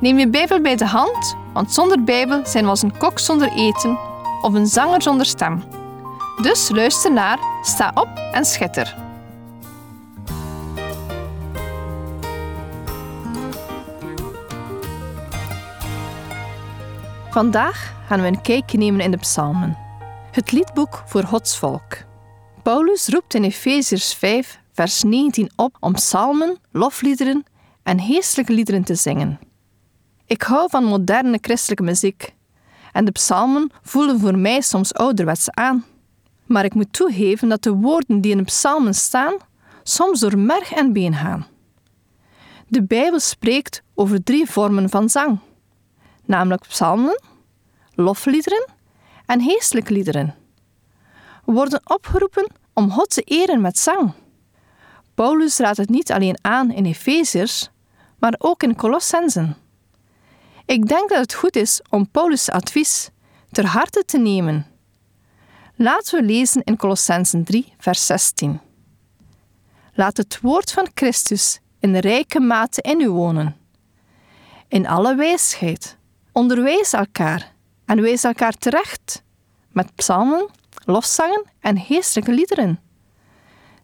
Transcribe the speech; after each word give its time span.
Neem 0.00 0.18
je 0.18 0.28
Bijbel 0.28 0.60
bij 0.60 0.76
de 0.76 0.86
hand, 0.86 1.36
want 1.52 1.72
zonder 1.72 2.04
Bijbel 2.04 2.46
zijn 2.46 2.64
we 2.64 2.70
als 2.70 2.82
een 2.82 2.96
kok 2.96 3.18
zonder 3.18 3.52
eten 3.52 3.98
of 4.42 4.54
een 4.54 4.66
zanger 4.66 5.02
zonder 5.02 5.26
stem. 5.26 5.62
Dus 6.42 6.68
luister 6.68 7.12
naar, 7.12 7.38
sta 7.62 7.90
op 7.94 8.08
en 8.32 8.44
schitter. 8.44 8.96
Vandaag 17.30 17.94
gaan 18.06 18.20
we 18.20 18.26
een 18.26 18.42
kijkje 18.42 18.78
nemen 18.78 19.00
in 19.00 19.10
de 19.10 19.16
Psalmen, 19.16 19.78
het 20.30 20.52
liedboek 20.52 21.02
voor 21.06 21.22
Gods 21.22 21.58
volk. 21.58 21.96
Paulus 22.62 23.08
roept 23.08 23.34
in 23.34 23.44
Efeziërs 23.44 24.14
5, 24.14 24.60
vers 24.72 25.02
19 25.02 25.50
op 25.56 25.76
om 25.80 25.92
psalmen, 25.92 26.58
lofliederen 26.72 27.44
en 27.82 28.00
geestelijke 28.00 28.52
liederen 28.52 28.84
te 28.84 28.94
zingen. 28.94 29.49
Ik 30.30 30.42
hou 30.42 30.68
van 30.70 30.84
moderne 30.84 31.38
christelijke 31.40 31.82
muziek 31.82 32.34
en 32.92 33.04
de 33.04 33.10
psalmen 33.10 33.70
voelen 33.82 34.20
voor 34.20 34.38
mij 34.38 34.60
soms 34.60 34.94
ouderwets 34.94 35.50
aan. 35.50 35.84
Maar 36.46 36.64
ik 36.64 36.74
moet 36.74 36.92
toegeven 36.92 37.48
dat 37.48 37.62
de 37.62 37.72
woorden 37.72 38.20
die 38.20 38.30
in 38.30 38.36
de 38.36 38.44
psalmen 38.44 38.94
staan 38.94 39.34
soms 39.82 40.20
door 40.20 40.38
merg 40.38 40.72
en 40.72 40.92
been 40.92 41.14
gaan. 41.14 41.46
De 42.68 42.82
Bijbel 42.82 43.20
spreekt 43.20 43.82
over 43.94 44.22
drie 44.22 44.50
vormen 44.50 44.88
van 44.88 45.08
zang, 45.08 45.38
namelijk 46.24 46.62
psalmen, 46.62 47.20
lofliederen 47.94 48.68
en 49.26 49.42
geestelijke 49.42 49.92
liederen. 49.92 50.34
We 51.44 51.52
worden 51.52 51.80
opgeroepen 51.84 52.52
om 52.72 52.90
God 52.90 53.10
te 53.10 53.22
eren 53.22 53.60
met 53.60 53.78
zang. 53.78 54.12
Paulus 55.14 55.58
raadt 55.58 55.76
het 55.76 55.88
niet 55.88 56.12
alleen 56.12 56.38
aan 56.40 56.70
in 56.70 56.84
Efeziërs, 56.84 57.70
maar 58.18 58.34
ook 58.38 58.62
in 58.62 58.76
Colossensen. 58.76 59.56
Ik 60.70 60.88
denk 60.88 61.08
dat 61.08 61.18
het 61.18 61.34
goed 61.34 61.56
is 61.56 61.80
om 61.88 62.10
Paulus' 62.10 62.50
advies 62.50 63.10
ter 63.50 63.66
harte 63.66 64.04
te 64.04 64.18
nemen. 64.18 64.66
Laten 65.76 66.20
we 66.20 66.26
lezen 66.26 66.62
in 66.64 66.76
Colossensen 66.76 67.44
3, 67.44 67.74
vers 67.78 68.06
16. 68.06 68.60
Laat 69.94 70.16
het 70.16 70.40
woord 70.40 70.72
van 70.72 70.88
Christus 70.94 71.60
in 71.80 71.96
rijke 71.96 72.40
mate 72.40 72.80
in 72.80 73.00
u 73.00 73.08
wonen. 73.08 73.56
In 74.68 74.86
alle 74.86 75.14
wijsheid. 75.14 75.96
Onderwijs 76.32 76.92
elkaar 76.92 77.54
en 77.84 78.00
wees 78.00 78.24
elkaar 78.24 78.52
terecht 78.52 79.22
met 79.72 79.94
psalmen, 79.94 80.48
lofzangen 80.84 81.44
en 81.60 81.78
geestelijke 81.80 82.32
liederen. 82.32 82.80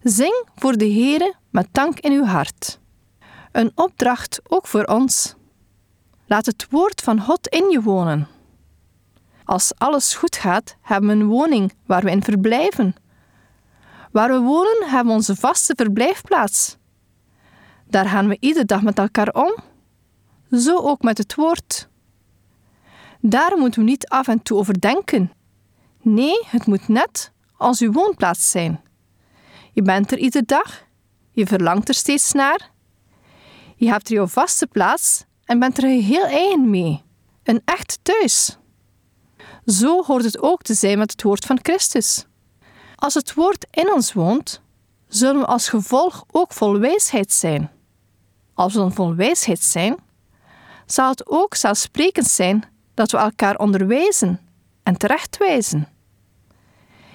Zing 0.03 0.47
voor 0.57 0.77
de 0.77 0.93
Heere 0.93 1.35
met 1.51 1.69
dank 1.73 2.01
in 2.01 2.13
uw 2.13 2.25
hart. 2.25 2.79
Een 3.53 3.73
opdracht 3.75 4.41
ook 4.49 4.67
voor 4.67 4.85
ons. 4.85 5.37
Laat 6.27 6.47
het 6.47 6.67
woord 6.71 7.01
van 7.01 7.21
God 7.21 7.47
in 7.47 7.71
je 7.71 7.83
wonen. 7.83 8.29
Als 9.45 9.73
alles 9.79 10.15
goed 10.15 10.37
gaat, 10.37 10.77
hebben 10.83 11.11
we 11.11 11.23
een 11.23 11.29
woning 11.29 11.73
waar 11.87 12.03
we 12.03 12.11
in 12.11 12.23
verblijven. 12.23 12.95
Waar 14.13 14.29
we 14.29 14.39
wonen, 14.39 14.89
hebben 14.89 15.07
we 15.07 15.13
onze 15.13 15.37
vaste 15.37 15.75
verblijfplaats. 15.77 16.77
Daar 17.89 18.09
gaan 18.09 18.29
we 18.29 18.37
iedere 18.41 18.65
dag 18.65 18.83
met 18.83 18.99
elkaar 18.99 19.29
om. 19.33 19.57
Zo 20.51 20.77
ook 20.77 21.03
met 21.03 21.19
het 21.19 21.35
woord. 21.35 21.89
Daar 23.21 23.57
moeten 23.59 23.81
we 23.81 23.91
niet 23.91 24.09
af 24.09 24.29
en 24.29 24.43
toe 24.43 24.59
over 24.59 24.81
denken. 24.81 25.33
Nee, 26.03 26.45
het 26.47 26.67
moet 26.67 26.89
net 26.89 27.33
als 27.57 27.81
uw 27.81 27.93
woonplaats 27.93 28.51
zijn. 28.51 28.81
Je 29.73 29.83
bent 29.83 30.13
er 30.13 30.19
iedere 30.19 30.45
dag, 30.45 30.85
je 31.31 31.47
verlangt 31.47 31.89
er 31.89 31.95
steeds 31.95 32.33
naar. 32.33 32.71
Je 33.77 33.89
hebt 33.89 34.09
er 34.09 34.15
jouw 34.15 34.27
vaste 34.27 34.67
plaats 34.67 35.25
en 35.47 35.59
bent 35.59 35.79
er 35.79 35.89
heel 35.89 36.25
eigen 36.25 36.71
mee. 36.71 37.03
Een 37.43 37.63
echt 37.65 37.99
thuis. 38.03 38.59
Zo 39.67 40.05
hoort 40.05 40.25
het 40.25 40.43
ook 40.43 40.63
te 40.63 40.75
zijn 40.75 40.99
met 40.99 41.11
het 41.11 41.23
woord 41.23 41.45
van 41.45 41.59
Christus. 41.63 42.27
Als 42.97 43.15
het 43.15 43.35
woord 43.35 43.67
in 43.71 43.93
ons 43.93 44.13
woont, 44.13 44.63
zullen 45.09 45.41
we 45.41 45.47
als 45.47 45.69
gevolg 45.69 46.25
ook 46.31 46.53
vol 46.53 46.79
wijsheid 46.79 47.33
zijn. 47.33 47.71
Als 48.55 48.73
we 48.73 48.79
dan 48.79 48.93
vol 48.93 49.15
wijsheid 49.15 49.63
zijn, 49.63 49.97
zal 50.87 51.09
het 51.09 51.27
ook 51.27 51.55
zelfsprekend 51.55 52.27
zijn 52.27 52.65
dat 52.95 53.11
we 53.11 53.17
elkaar 53.17 53.57
onderwijzen 53.57 54.41
en 54.83 54.97
terechtwijzen. 54.97 55.89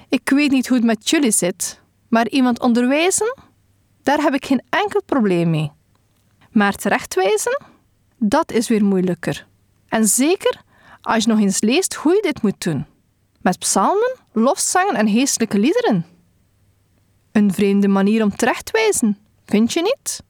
Ik 0.10 0.30
weet 0.30 0.52
niet 0.52 0.68
hoe 0.68 0.78
het 0.78 0.86
met 0.86 1.10
jullie 1.10 1.32
zit, 1.32 1.82
maar 2.08 2.28
iemand 2.28 2.60
onderwijzen, 2.60 3.38
daar 4.04 4.22
heb 4.22 4.34
ik 4.34 4.46
geen 4.46 4.64
enkel 4.70 5.04
probleem 5.04 5.50
mee. 5.50 5.72
Maar 6.52 6.74
terechtwijzen, 6.74 7.64
dat 8.24 8.52
is 8.52 8.68
weer 8.68 8.86
moeilijker. 8.86 9.48
En 9.88 10.08
zeker 10.08 10.62
als 11.02 11.24
je 11.24 11.30
nog 11.30 11.40
eens 11.40 11.62
leest 11.62 11.94
hoe 11.94 12.14
je 12.14 12.22
dit 12.22 12.42
moet 12.42 12.64
doen. 12.64 12.86
Met 13.42 13.60
psalmen, 13.60 14.16
lofzangen 14.32 14.96
en 14.96 15.10
geestelijke 15.10 15.60
liederen. 15.60 16.06
Een 17.32 17.54
vreemde 17.54 17.88
manier 17.88 18.24
om 18.24 18.36
terecht 18.36 18.66
te 18.66 18.72
wijzen, 18.72 19.18
vind 19.46 19.74
je 19.74 19.82
niet? 19.82 20.24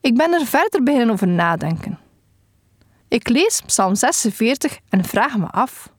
Ik 0.00 0.16
ben 0.16 0.32
er 0.32 0.46
verder 0.46 0.82
beginnen 0.82 1.10
over 1.10 1.28
nadenken. 1.28 1.98
Ik 3.08 3.28
lees 3.28 3.62
Psalm 3.66 3.94
46 3.94 4.78
en 4.88 5.04
vraag 5.04 5.36
me 5.36 5.46
af: 5.46 5.92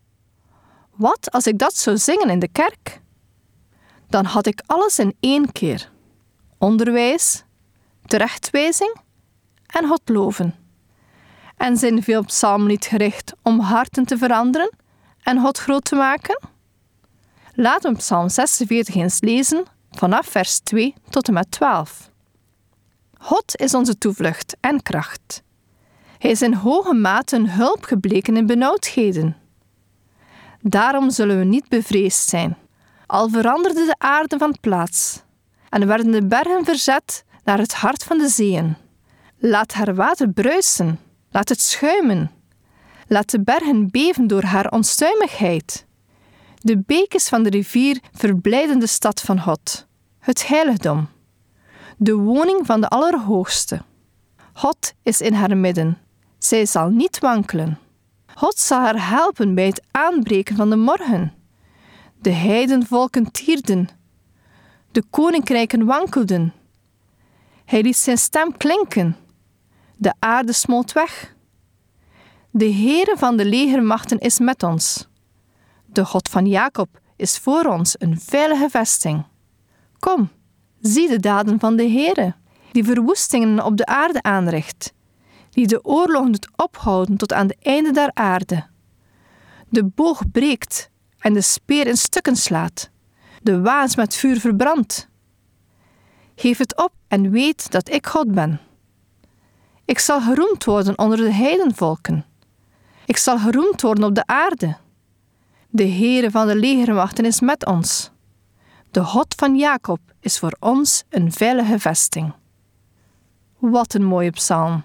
wat 0.92 1.32
als 1.32 1.48
ik 1.48 1.58
dat 1.60 1.76
zou 1.76 1.98
zingen 1.98 2.30
in 2.30 2.40
de 2.40 2.48
kerk? 2.48 3.02
Dan 4.10 4.26
had 4.26 4.46
ik 4.46 4.62
alles 4.66 5.00
in 5.00 5.16
één 5.20 5.52
keer: 5.52 5.92
onderwijs, 6.58 7.44
terechtwijzing 8.06 9.06
en 9.68 9.88
God 9.88 10.02
loven. 10.06 10.56
En 11.58 11.78
zijn 11.78 12.04
veel 12.04 12.24
psalmen 12.24 12.68
niet 12.68 12.86
gericht 12.86 13.34
om 13.42 13.60
harten 13.60 14.06
te 14.06 14.18
veranderen 14.18 14.72
en 15.22 15.42
God 15.42 15.58
groot 15.58 15.84
te 15.84 15.96
maken? 15.96 16.40
Laten 17.54 17.92
we 17.92 17.98
Psalm 17.98 18.30
46 18.30 18.96
eens 18.96 19.22
lezen 19.22 19.66
vanaf 19.92 20.28
vers 20.28 20.60
2 20.60 20.94
tot 21.10 21.28
en 21.28 21.34
met 21.34 21.52
12. 21.52 22.12
God 23.20 23.56
is 23.56 23.74
onze 23.74 23.98
toevlucht 23.98 24.58
en 24.60 24.82
kracht. 24.82 25.44
Hij 26.18 26.32
is 26.32 26.42
in 26.42 26.54
hoge 26.54 26.94
mate 26.94 27.36
een 27.36 27.50
hulp 27.50 27.84
gebleken 27.84 28.38
in 28.38 28.46
benauwdheden. 28.46 29.38
Daarom 30.62 31.10
zullen 31.10 31.38
we 31.38 31.44
niet 31.44 31.68
bevreesd 31.70 32.30
zijn, 32.30 32.58
al 33.06 33.30
veranderde 33.30 33.86
de 33.86 33.96
aarde 33.98 34.38
van 34.38 34.58
plaats 34.62 35.22
en 35.70 35.88
werden 35.88 36.12
de 36.12 36.26
bergen 36.26 36.66
verzet 36.66 37.24
naar 37.44 37.58
het 37.58 37.74
hart 37.74 38.04
van 38.04 38.18
de 38.18 38.28
zeeën. 38.28 38.76
Laat 39.40 39.74
haar 39.74 39.96
water 39.96 40.30
bruisen, 40.30 41.00
laat 41.32 41.50
het 41.50 41.62
schuimen. 41.62 42.32
Laat 43.08 43.30
de 43.30 43.42
bergen 43.42 43.92
beven 43.92 44.28
door 44.28 44.44
haar 44.44 44.72
onstuimigheid. 44.72 45.86
De 46.56 46.78
bekens 46.78 47.30
van 47.30 47.44
de 47.44 47.50
rivier 47.50 48.00
verblijden 48.12 48.80
de 48.80 48.88
stad 48.88 49.22
van 49.22 49.42
God, 49.42 49.88
het 50.20 50.48
heiligdom, 50.48 51.10
de 51.98 52.14
woning 52.14 52.66
van 52.66 52.82
de 52.82 52.88
Allerhoogste. 52.88 53.82
God 54.54 54.94
is 55.04 55.22
in 55.22 55.34
haar 55.34 55.58
midden, 55.58 55.98
zij 56.38 56.66
zal 56.66 56.90
niet 56.90 57.20
wankelen. 57.20 57.80
God 58.36 58.58
zal 58.60 58.80
haar 58.80 59.10
helpen 59.10 59.56
bij 59.56 59.66
het 59.66 59.82
aanbreken 59.92 60.56
van 60.56 60.70
de 60.70 60.76
morgen. 60.76 61.34
De 62.22 62.32
heidenvolken 62.32 63.32
tierden, 63.32 63.90
de 64.92 65.04
koninkrijken 65.10 65.86
wankelden. 65.86 66.54
Hij 67.66 67.82
liet 67.82 67.98
zijn 67.98 68.18
stem 68.18 68.58
klinken 68.58 69.16
de 69.98 70.14
aarde 70.20 70.54
smolt 70.54 70.92
weg. 70.92 71.36
De 72.52 72.74
Heere 72.74 73.16
van 73.18 73.38
de 73.38 73.46
legermachten 73.46 74.20
is 74.20 74.40
met 74.40 74.64
ons. 74.64 75.08
De 75.86 76.06
God 76.06 76.30
van 76.30 76.46
Jacob 76.46 77.00
is 77.16 77.38
voor 77.38 77.66
ons 77.66 77.96
een 77.98 78.20
veilige 78.20 78.70
vesting. 78.70 79.26
Kom, 80.00 80.30
zie 80.82 81.10
de 81.10 81.20
daden 81.20 81.60
van 81.60 81.76
de 81.76 81.90
Heere, 81.90 82.36
die 82.72 82.84
verwoestingen 82.84 83.66
op 83.66 83.78
de 83.78 83.86
aarde 83.86 84.22
aanricht, 84.22 84.94
die 85.50 85.68
de 85.68 85.86
oorlog 85.86 86.26
doet 86.26 86.48
ophouden 86.56 87.18
tot 87.18 87.34
aan 87.34 87.48
de 87.48 87.56
einde 87.62 87.92
der 87.92 88.12
aarde. 88.14 88.66
De 89.70 89.84
boog 89.84 90.32
breekt 90.32 90.90
en 91.20 91.34
de 91.34 91.42
speer 91.42 91.88
in 91.88 91.98
stukken 91.98 92.36
slaat, 92.36 92.90
de 93.42 93.62
waans 93.62 93.96
met 93.96 94.16
vuur 94.16 94.40
verbrandt. 94.40 95.10
Geef 96.36 96.58
het 96.58 96.78
op 96.78 96.94
en 97.08 97.32
weet 97.32 97.72
dat 97.72 97.90
ik 97.90 98.08
God 98.08 98.32
ben. 98.32 98.60
Ik 99.88 100.00
zal 100.00 100.22
geroemd 100.22 100.64
worden 100.64 100.98
onder 100.98 101.18
de 101.18 101.32
heidenvolken. 101.32 102.26
Ik 103.06 103.18
zal 103.18 103.38
geroemd 103.38 103.82
worden 103.82 104.04
op 104.04 104.16
de 104.16 104.26
aarde. 104.26 104.78
De 105.70 105.88
Heere 105.88 106.32
van 106.32 106.48
de 106.48 106.56
legermachten 106.56 107.26
is 107.26 107.40
met 107.40 107.66
ons. 107.66 108.12
De 108.92 109.04
God 109.04 109.36
van 109.38 109.56
Jacob 109.56 110.00
is 110.20 110.40
voor 110.40 110.56
ons 110.60 111.04
een 111.10 111.32
veilige 111.32 111.80
vesting. 111.80 112.34
Wat 113.58 113.94
een 113.94 114.04
mooie 114.04 114.30
psalm. 114.30 114.84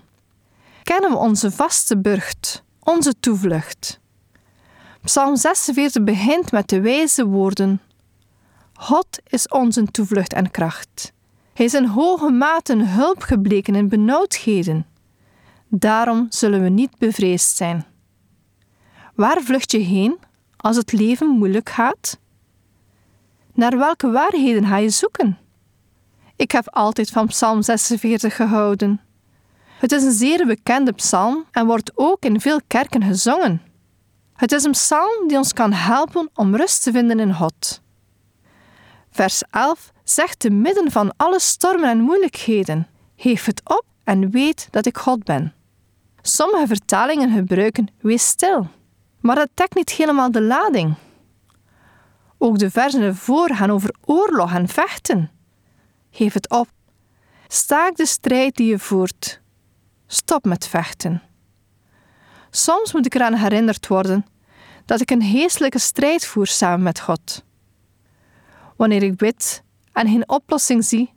Kennen 0.82 1.10
we 1.10 1.16
onze 1.16 1.50
vaste 1.50 1.98
burcht, 1.98 2.62
onze 2.80 3.14
toevlucht. 3.20 4.00
Psalm 5.04 5.36
46 5.36 6.04
begint 6.04 6.52
met 6.52 6.68
de 6.68 6.80
wijze 6.80 7.26
woorden: 7.26 7.80
God 8.72 9.06
is 9.26 9.48
onze 9.48 9.84
toevlucht 9.84 10.32
en 10.32 10.50
kracht. 10.50 11.12
Hij 11.52 11.64
is 11.64 11.74
in 11.74 11.86
hoge 11.86 12.30
mate 12.30 12.84
hulp 12.84 13.22
gebleken 13.22 13.74
in 13.74 13.88
benauwdheden. 13.88 14.90
Daarom 15.74 16.26
zullen 16.28 16.62
we 16.62 16.68
niet 16.68 16.98
bevreesd 16.98 17.56
zijn. 17.56 17.84
Waar 19.14 19.40
vlucht 19.40 19.70
je 19.70 19.78
heen 19.78 20.18
als 20.56 20.76
het 20.76 20.92
leven 20.92 21.28
moeilijk 21.28 21.68
gaat? 21.68 22.18
Naar 23.54 23.78
welke 23.78 24.10
waarheden 24.10 24.66
ga 24.66 24.76
je 24.76 24.90
zoeken? 24.90 25.38
Ik 26.36 26.50
heb 26.50 26.68
altijd 26.68 27.10
van 27.10 27.26
Psalm 27.26 27.62
46 27.62 28.36
gehouden. 28.36 29.00
Het 29.78 29.92
is 29.92 30.02
een 30.02 30.12
zeer 30.12 30.46
bekende 30.46 30.92
psalm 30.92 31.44
en 31.50 31.66
wordt 31.66 31.92
ook 31.94 32.24
in 32.24 32.40
veel 32.40 32.60
kerken 32.66 33.02
gezongen. 33.02 33.62
Het 34.34 34.52
is 34.52 34.64
een 34.64 34.70
psalm 34.70 35.28
die 35.28 35.36
ons 35.36 35.52
kan 35.52 35.72
helpen 35.72 36.30
om 36.34 36.56
rust 36.56 36.82
te 36.82 36.92
vinden 36.92 37.20
in 37.20 37.34
God. 37.34 37.82
Vers 39.10 39.42
11 39.50 39.92
zegt 40.04 40.38
te 40.38 40.50
midden 40.50 40.90
van 40.90 41.12
alle 41.16 41.40
stormen 41.40 41.90
en 41.90 42.00
moeilijkheden: 42.00 42.86
Geef 43.16 43.44
het 43.44 43.60
op 43.64 43.84
en 44.04 44.30
weet 44.30 44.68
dat 44.70 44.86
ik 44.86 44.98
God 44.98 45.24
ben. 45.24 45.54
Sommige 46.22 46.66
vertalingen 46.66 47.32
gebruiken 47.32 47.88
wees 48.00 48.26
stil, 48.26 48.68
maar 49.20 49.36
dat 49.36 49.48
dekt 49.54 49.74
niet 49.74 49.90
helemaal 49.90 50.30
de 50.30 50.42
lading. 50.42 50.94
Ook 52.38 52.58
de 52.58 52.70
versen 52.70 53.02
ervoor 53.02 53.54
gaan 53.54 53.70
over 53.70 53.94
oorlog 54.04 54.52
en 54.54 54.68
vechten. 54.68 55.30
Geef 56.10 56.32
het 56.32 56.50
op. 56.50 56.68
Staak 57.48 57.96
de 57.96 58.06
strijd 58.06 58.56
die 58.56 58.66
je 58.66 58.78
voert. 58.78 59.40
Stop 60.06 60.44
met 60.44 60.66
vechten. 60.66 61.22
Soms 62.50 62.92
moet 62.92 63.06
ik 63.06 63.14
eraan 63.14 63.34
herinnerd 63.34 63.86
worden 63.86 64.26
dat 64.84 65.00
ik 65.00 65.10
een 65.10 65.22
geestelijke 65.22 65.78
strijd 65.78 66.26
voer 66.26 66.46
samen 66.46 66.82
met 66.82 67.00
God. 67.00 67.44
Wanneer 68.76 69.02
ik 69.02 69.16
bid 69.16 69.62
en 69.92 70.08
geen 70.08 70.28
oplossing 70.28 70.84
zie, 70.84 71.12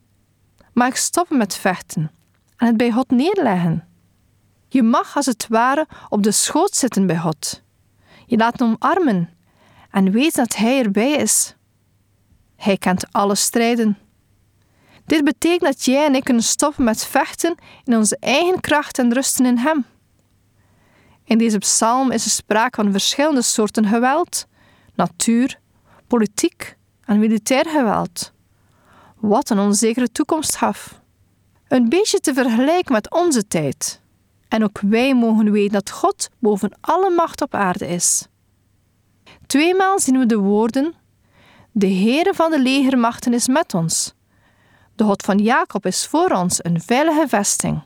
mag 0.73 0.87
ik 0.87 0.95
stoppen 0.95 1.37
met 1.37 1.55
vechten 1.55 2.11
en 2.57 2.67
het 2.67 2.77
bij 2.77 2.91
God 2.91 3.09
neerleggen. 3.09 3.94
Je 4.75 4.83
mag 4.83 5.15
als 5.15 5.25
het 5.25 5.47
ware 5.49 5.87
op 6.09 6.23
de 6.23 6.31
schoot 6.31 6.75
zitten 6.75 7.07
bij 7.07 7.17
God. 7.17 7.61
Je 8.25 8.37
laat 8.37 8.59
hem 8.59 8.75
omarmen 8.79 9.29
en 9.91 10.11
weet 10.11 10.35
dat 10.35 10.55
Hij 10.55 10.83
erbij 10.83 11.11
is. 11.11 11.55
Hij 12.55 12.77
kent 12.77 13.11
alle 13.11 13.35
strijden. 13.35 13.97
Dit 15.05 15.23
betekent 15.23 15.61
dat 15.61 15.85
jij 15.85 16.05
en 16.05 16.15
ik 16.15 16.23
kunnen 16.23 16.43
stoppen 16.43 16.83
met 16.83 17.05
vechten 17.05 17.55
in 17.83 17.95
onze 17.95 18.17
eigen 18.19 18.59
kracht 18.59 18.99
en 18.99 19.13
rusten 19.13 19.45
in 19.45 19.57
Hem. 19.57 19.85
In 21.23 21.37
deze 21.37 21.57
psalm 21.57 22.11
is 22.11 22.25
er 22.25 22.31
sprake 22.31 22.81
van 22.83 22.91
verschillende 22.91 23.41
soorten 23.41 23.85
geweld: 23.85 24.47
natuur, 24.95 25.59
politiek 26.07 26.77
en 27.05 27.19
militair 27.19 27.65
geweld. 27.65 28.33
Wat 29.15 29.49
een 29.49 29.59
onzekere 29.59 30.11
toekomst 30.11 30.55
gaf. 30.55 31.01
Een 31.67 31.89
beetje 31.89 32.19
te 32.19 32.33
vergelijken 32.33 32.93
met 32.93 33.11
onze 33.11 33.47
tijd. 33.47 34.03
En 34.47 34.63
ook 34.63 34.79
wij 34.81 35.15
mogen 35.15 35.51
weten 35.51 35.73
dat 35.73 35.91
God 35.91 36.29
boven 36.39 36.77
alle 36.81 37.09
macht 37.09 37.41
op 37.41 37.55
aarde 37.55 37.87
is. 37.87 38.27
Tweemaal 39.45 39.99
zien 39.99 40.19
we 40.19 40.25
de 40.25 40.37
woorden: 40.37 40.93
De 41.71 41.87
Heere 41.93 42.33
van 42.33 42.51
de 42.51 42.59
legermachten 42.59 43.33
is 43.33 43.47
met 43.47 43.73
ons. 43.73 44.13
De 44.95 45.03
God 45.03 45.23
van 45.23 45.37
Jacob 45.37 45.85
is 45.85 46.07
voor 46.07 46.29
ons 46.29 46.63
een 46.63 46.81
veilige 46.81 47.27
vesting. 47.27 47.81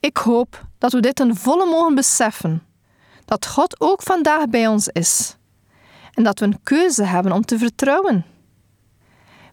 Ik 0.00 0.16
hoop 0.16 0.66
dat 0.78 0.92
we 0.92 1.00
dit 1.00 1.14
ten 1.14 1.36
volle 1.36 1.66
mogen 1.66 1.94
beseffen: 1.94 2.62
dat 3.24 3.46
God 3.46 3.80
ook 3.80 4.02
vandaag 4.02 4.48
bij 4.48 4.66
ons 4.66 4.88
is 4.88 5.36
en 6.16 6.24
dat 6.24 6.38
we 6.38 6.44
een 6.46 6.62
keuze 6.62 7.04
hebben 7.04 7.32
om 7.32 7.44
te 7.44 7.58
vertrouwen. 7.58 8.24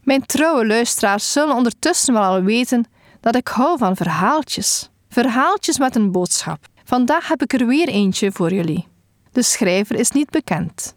Mijn 0.02 0.26
trouwe 0.26 0.66
luisteraars 0.68 1.32
zullen 1.32 1.56
ondertussen 1.56 2.14
wel 2.14 2.24
al 2.24 2.42
weten 2.42 2.86
dat 3.20 3.36
ik 3.36 3.48
hou 3.48 3.78
van 3.78 3.96
verhaaltjes. 3.96 4.90
Verhaaltjes 5.14 5.78
met 5.78 5.96
een 5.96 6.12
boodschap. 6.12 6.66
Vandaag 6.84 7.28
heb 7.28 7.42
ik 7.42 7.54
er 7.54 7.68
weer 7.68 7.88
eentje 7.88 8.32
voor 8.32 8.54
jullie. 8.54 8.88
De 9.32 9.42
schrijver 9.42 9.96
is 9.96 10.12
niet 10.12 10.30
bekend. 10.30 10.96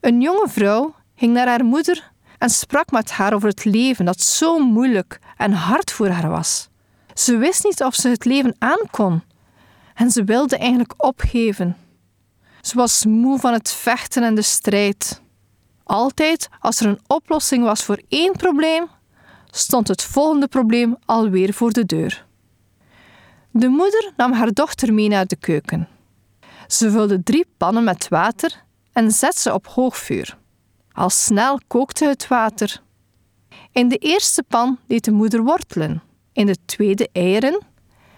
Een 0.00 0.20
jonge 0.20 0.48
vrouw 0.48 0.94
ging 1.14 1.32
naar 1.32 1.46
haar 1.46 1.64
moeder 1.64 2.12
en 2.38 2.50
sprak 2.50 2.90
met 2.90 3.10
haar 3.10 3.34
over 3.34 3.48
het 3.48 3.64
leven 3.64 4.04
dat 4.04 4.20
zo 4.20 4.58
moeilijk 4.58 5.18
en 5.36 5.52
hard 5.52 5.92
voor 5.92 6.08
haar 6.08 6.30
was. 6.30 6.68
Ze 7.14 7.36
wist 7.36 7.64
niet 7.64 7.82
of 7.82 7.94
ze 7.94 8.08
het 8.08 8.24
leven 8.24 8.56
aankon 8.58 9.22
en 9.94 10.10
ze 10.10 10.24
wilde 10.24 10.56
eigenlijk 10.56 10.94
opgeven. 10.96 11.76
Ze 12.60 12.76
was 12.76 13.04
moe 13.04 13.38
van 13.38 13.52
het 13.52 13.72
vechten 13.72 14.22
en 14.22 14.34
de 14.34 14.42
strijd. 14.42 15.22
Altijd 15.84 16.48
als 16.60 16.80
er 16.80 16.86
een 16.86 17.00
oplossing 17.06 17.64
was 17.64 17.84
voor 17.84 18.02
één 18.08 18.32
probleem, 18.32 18.86
stond 19.50 19.88
het 19.88 20.02
volgende 20.02 20.48
probleem 20.48 20.96
alweer 21.04 21.52
voor 21.52 21.72
de 21.72 21.86
deur. 21.86 22.30
De 23.54 23.68
moeder 23.68 24.12
nam 24.16 24.32
haar 24.32 24.52
dochter 24.52 24.94
mee 24.94 25.08
naar 25.08 25.26
de 25.26 25.36
keuken. 25.36 25.88
Ze 26.66 26.90
vulde 26.90 27.22
drie 27.22 27.46
pannen 27.56 27.84
met 27.84 28.08
water 28.08 28.64
en 28.92 29.10
zette 29.10 29.40
ze 29.40 29.54
op 29.54 29.66
hoog 29.66 29.96
vuur. 29.96 30.38
Al 30.92 31.10
snel 31.10 31.60
kookte 31.66 32.06
het 32.06 32.28
water. 32.28 32.82
In 33.72 33.88
de 33.88 33.96
eerste 33.96 34.42
pan 34.42 34.78
deed 34.86 35.04
de 35.04 35.10
moeder 35.10 35.42
wortelen, 35.42 36.02
in 36.32 36.46
de 36.46 36.56
tweede 36.64 37.08
eieren 37.12 37.60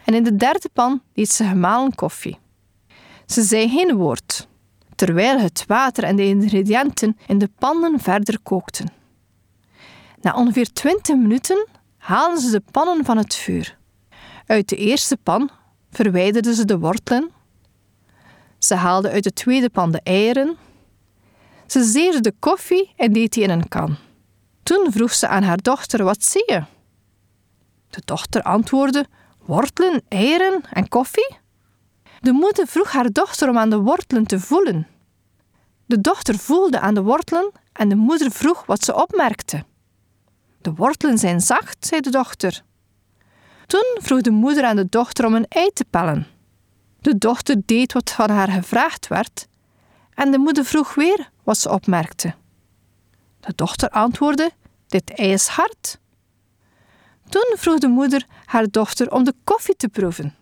en 0.05 0.15
in 0.15 0.25
de 0.25 0.37
derde 0.37 0.69
pan 0.73 1.03
deed 1.13 1.31
ze 1.31 1.45
gemalen 1.45 1.95
koffie. 1.95 2.39
Ze 3.27 3.43
zei 3.43 3.69
geen 3.69 3.97
woord, 3.97 4.49
terwijl 4.95 5.39
het 5.39 5.65
water 5.67 6.05
en 6.05 6.17
de 6.17 6.25
ingrediënten 6.25 7.17
in 7.27 7.39
de 7.39 7.51
pannen 7.59 8.01
verder 8.01 8.39
kookten. 8.43 8.93
Na 10.21 10.35
ongeveer 10.35 10.73
20 10.73 11.17
minuten 11.17 11.69
haalden 11.97 12.41
ze 12.41 12.51
de 12.51 12.63
pannen 12.71 13.05
van 13.05 13.17
het 13.17 13.35
vuur. 13.35 13.79
Uit 14.47 14.69
de 14.69 14.77
eerste 14.77 15.17
pan 15.17 15.51
verwijderden 15.91 16.55
ze 16.55 16.65
de 16.65 16.79
wortelen. 16.79 17.31
Ze 18.59 18.75
haalden 18.75 19.11
uit 19.11 19.25
de 19.25 19.33
tweede 19.33 19.71
pan 19.71 19.91
de 19.91 20.01
eieren. 20.03 20.57
Ze 21.67 21.85
zeerde 21.85 22.21
de 22.21 22.35
koffie 22.39 22.93
en 22.97 23.13
deed 23.13 23.33
die 23.33 23.43
in 23.43 23.51
een 23.51 23.69
kan. 23.69 23.97
Toen 24.63 24.93
vroeg 24.93 25.13
ze 25.13 25.29
aan 25.29 25.43
haar 25.43 25.63
dochter: 25.63 26.05
Wat 26.05 26.25
zie 26.25 26.45
je? 26.47 26.63
De 27.91 28.03
dochter 28.05 28.43
antwoordde: 28.43 29.07
Wortelen, 29.45 30.03
eieren 30.09 30.63
en 30.73 30.89
koffie? 30.89 31.37
De 32.21 32.33
moeder 32.33 32.67
vroeg 32.67 32.93
haar 32.93 33.11
dochter 33.11 33.49
om 33.49 33.59
aan 33.59 33.71
de 33.71 33.79
wortelen 33.79 34.27
te 34.27 34.41
voelen. 34.41 34.87
De 35.87 36.01
dochter 36.01 36.39
voelde 36.39 36.81
aan 36.81 36.95
de 36.95 37.03
wortelen 37.03 37.53
en 37.73 37.89
de 37.89 37.95
moeder 37.95 38.31
vroeg 38.31 38.67
wat 38.67 38.85
ze 38.85 38.95
opmerkte. 38.95 39.65
De 40.61 40.75
wortelen 40.75 41.19
zijn 41.19 41.41
zacht, 41.41 41.87
zei 41.87 42.01
de 42.01 42.11
dochter. 42.11 42.63
Toen 43.67 43.99
vroeg 44.03 44.21
de 44.21 44.31
moeder 44.31 44.65
aan 44.65 44.77
de 44.77 44.87
dochter 44.89 45.27
om 45.27 45.35
een 45.35 45.47
ei 45.49 45.71
te 45.71 45.85
pellen. 45.91 46.27
De 47.01 47.19
dochter 47.19 47.57
deed 47.65 47.93
wat 47.93 48.11
van 48.11 48.31
haar 48.31 48.49
gevraagd 48.49 49.09
werd 49.09 49.47
en 50.15 50.31
de 50.31 50.39
moeder 50.39 50.65
vroeg 50.65 50.95
weer 50.95 51.31
wat 51.43 51.59
ze 51.59 51.71
opmerkte. 51.71 52.35
De 53.41 53.53
dochter 53.55 53.89
antwoordde: 53.89 54.51
Dit 54.87 55.11
ei 55.11 55.33
is 55.33 55.47
hard. 55.47 55.99
Toen 57.29 57.55
vroeg 57.57 57.79
de 57.79 57.89
moeder 57.89 58.27
haar 58.45 58.71
dochter 58.71 59.13
om 59.13 59.25
de 59.25 59.35
koffie 59.45 59.77
te 59.77 59.89
proeven. 59.89 60.35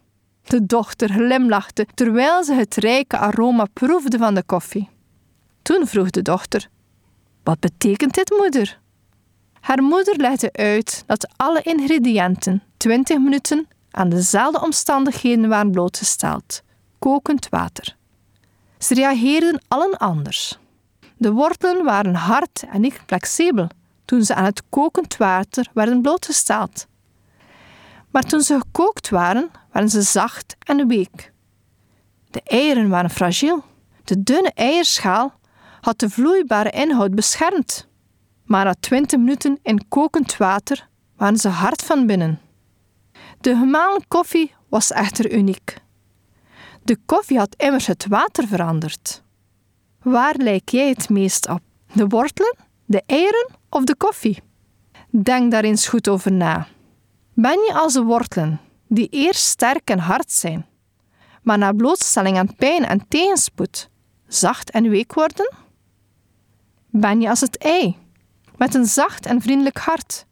De 0.43 0.67
dochter 0.67 1.09
glimlachte 1.09 1.87
terwijl 1.95 2.45
ze 2.45 2.55
het 2.55 2.75
rijke 2.75 3.19
aroma 3.19 3.67
proefde 3.73 4.19
van 4.19 4.35
de 4.35 4.43
koffie. 4.43 4.88
Toen 5.62 5.87
vroeg 5.87 6.11
de 6.11 6.23
dochter: 6.23 6.69
Wat 7.43 7.61
betekent 7.61 8.14
dit, 8.14 8.31
moeder? 8.31 8.81
Haar 9.62 9.83
moeder 9.83 10.16
legde 10.16 10.52
uit 10.52 11.02
dat 11.07 11.28
alle 11.37 11.62
ingrediënten 11.62 12.62
20 12.76 13.19
minuten 13.19 13.69
aan 13.90 14.09
dezelfde 14.09 14.61
omstandigheden 14.61 15.49
waren 15.49 15.71
blootgesteld: 15.71 16.62
kokend 16.99 17.49
water. 17.49 17.97
Ze 18.78 18.95
reageerden 18.95 19.62
allen 19.69 19.97
anders. 19.97 20.59
De 21.16 21.33
wortelen 21.33 21.85
waren 21.85 22.14
hard 22.14 22.64
en 22.73 22.81
niet 22.81 23.00
flexibel 23.07 23.69
toen 24.04 24.25
ze 24.25 24.35
aan 24.35 24.45
het 24.45 24.62
kokend 24.69 25.16
water 25.16 25.66
werden 25.75 26.02
blootgesteld. 26.02 26.87
Maar 28.11 28.23
toen 28.23 28.40
ze 28.40 28.59
gekookt 28.59 29.09
waren, 29.09 29.50
waren 29.73 29.88
ze 29.88 30.02
zacht 30.02 30.57
en 30.59 30.88
week. 30.88 31.33
De 32.31 32.42
eieren 32.45 32.88
waren 32.88 33.11
fragiel. 33.11 33.64
De 34.04 34.23
dunne 34.23 34.52
eierschaal 34.54 35.35
had 35.81 35.99
de 35.99 36.11
vloeibare 36.11 36.71
inhoud 36.71 37.14
beschermd. 37.14 37.90
Maar 38.45 38.65
na 38.65 38.75
twintig 38.81 39.19
minuten 39.19 39.59
in 39.63 39.89
kokend 39.89 40.37
water 40.37 40.89
waren 41.17 41.37
ze 41.37 41.49
hard 41.49 41.83
van 41.83 42.07
binnen. 42.07 42.41
De 43.41 43.57
gemalen 43.57 44.05
koffie 44.09 44.55
was 44.69 44.91
echter 44.91 45.33
uniek. 45.33 45.77
De 46.83 46.99
koffie 47.07 47.39
had 47.39 47.55
immers 47.57 47.87
het 47.87 48.07
water 48.07 48.47
veranderd. 48.47 49.23
Waar 50.03 50.35
lijk 50.37 50.69
jij 50.69 50.89
het 50.89 51.09
meest 51.09 51.49
op? 51.49 51.61
De 51.93 52.07
wortelen, 52.07 52.57
de 52.85 53.03
eieren 53.07 53.49
of 53.69 53.85
de 53.85 53.97
koffie? 53.97 54.43
Denk 55.11 55.51
daar 55.51 55.65
eens 55.65 55.89
goed 55.89 56.09
over 56.09 56.33
na. 56.33 56.67
Ben 57.35 57.61
je 57.67 57.75
als 57.75 57.93
de 57.93 58.03
wortelen, 58.03 58.61
die 58.89 59.09
eerst 59.11 59.45
sterk 59.45 59.91
en 59.91 59.99
hard 59.99 60.33
zijn, 60.33 60.67
maar 61.43 61.59
na 61.59 61.73
blootstelling 61.73 62.39
aan 62.39 62.55
pijn 62.57 62.85
en 62.85 63.09
tegenspoed 63.09 63.91
zacht 64.27 64.71
en 64.71 64.89
week 64.89 65.15
worden? 65.15 65.55
Ben 66.91 67.21
je 67.21 67.29
als 67.29 67.41
het 67.41 67.59
ei, 67.59 67.97
met 68.62 68.75
een 68.75 68.87
zacht 68.87 69.26
en 69.26 69.40
vriendelijk 69.40 69.78
hart, 69.78 70.26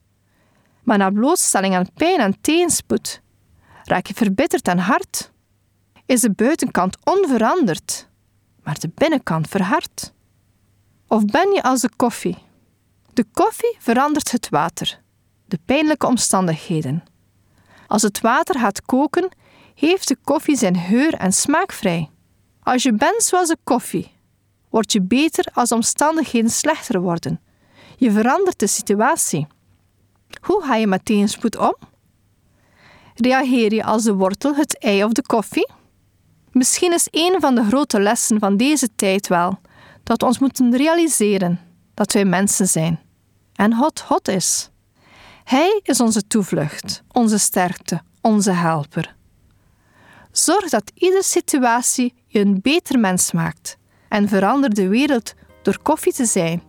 maar 0.83 0.99
na 0.99 1.11
blootstelling 1.11 1.75
aan 1.75 1.93
pijn 1.95 2.21
en 2.21 2.41
tegenspoed 2.41 3.21
raak 3.85 4.07
je 4.07 4.15
verbitterd 4.15 4.69
en 4.69 4.79
hard? 4.79 5.33
Is 6.07 6.21
de 6.21 6.31
buitenkant 6.31 6.97
onveranderd, 7.05 8.09
maar 8.63 8.79
de 8.79 8.91
binnenkant 8.95 9.49
verhard? 9.49 10.13
Of 11.07 11.25
ben 11.25 11.53
je 11.53 11.63
als 11.63 11.81
de 11.81 11.91
koffie? 11.97 12.39
De 13.13 13.25
koffie 13.33 13.77
verandert 13.79 14.31
het 14.31 14.49
water, 14.49 15.01
de 15.47 15.59
pijnlijke 15.65 16.07
omstandigheden. 16.07 17.03
Als 17.87 18.03
het 18.03 18.21
water 18.21 18.59
gaat 18.59 18.83
koken, 18.83 19.29
heeft 19.75 20.09
de 20.09 20.17
koffie 20.25 20.57
zijn 20.57 20.77
geur 20.77 21.15
en 21.15 21.33
smaak 21.33 21.73
vrij. 21.73 22.11
Als 22.63 22.83
je 22.83 22.93
bent 22.93 23.23
zoals 23.23 23.49
de 23.49 23.59
koffie, 23.65 24.13
word 24.69 24.93
je 24.93 25.03
beter 25.03 25.47
als 25.53 25.73
omstandigheden 25.73 26.51
slechter 26.51 27.01
worden. 27.01 27.41
Je 28.01 28.11
verandert 28.11 28.59
de 28.59 28.67
situatie. 28.67 29.47
Hoe 30.41 30.63
ga 30.63 30.75
je 30.75 30.87
met 30.87 31.05
tegenspoed 31.05 31.57
om? 31.57 31.75
Reageer 33.15 33.75
je 33.75 33.85
als 33.85 34.03
de 34.03 34.15
wortel, 34.15 34.55
het 34.55 34.79
ei 34.79 35.05
of 35.05 35.13
de 35.13 35.23
koffie? 35.23 35.69
Misschien 36.53 36.93
is 36.93 37.09
een 37.11 37.37
van 37.41 37.55
de 37.55 37.65
grote 37.65 38.01
lessen 38.01 38.39
van 38.39 38.57
deze 38.57 38.89
tijd 38.97 39.29
wel 39.29 39.59
dat 40.03 40.21
we 40.21 40.27
ons 40.27 40.39
moeten 40.39 40.77
realiseren 40.77 41.61
dat 41.95 42.13
wij 42.13 42.25
mensen 42.25 42.69
zijn 42.69 43.01
en 43.55 43.75
God 43.75 44.01
God 44.01 44.29
is. 44.29 44.71
Hij 45.45 45.81
is 45.83 46.01
onze 46.01 46.27
toevlucht, 46.27 47.03
onze 47.13 47.39
sterkte, 47.39 48.03
onze 48.21 48.51
helper. 48.51 49.17
Zorg 50.33 50.69
dat 50.69 50.91
iedere 50.95 51.23
situatie 51.23 52.15
je 52.27 52.41
een 52.41 52.61
beter 52.63 52.99
mens 52.99 53.33
maakt 53.33 53.77
en 54.09 54.29
verander 54.29 54.75
de 54.75 54.89
wereld 54.89 55.35
door 55.63 55.79
koffie 55.83 56.13
te 56.13 56.25
zijn 56.25 56.69